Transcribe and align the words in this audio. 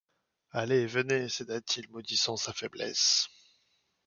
Allez, 0.49 0.87
venez, 0.87 1.29
céda-t-il, 1.29 1.87
maudissant 1.91 2.35
sa 2.35 2.53
faiblesse. 2.53 3.29